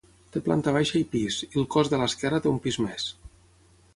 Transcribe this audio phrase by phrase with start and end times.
[0.35, 3.09] Té planta baixa i pis, i el cos de l'esquerra té un pis més.